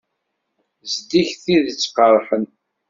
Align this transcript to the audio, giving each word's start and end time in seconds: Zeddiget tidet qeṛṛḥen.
Zeddiget 0.91 1.39
tidet 1.43 1.83
qeṛṛḥen. 1.95 2.45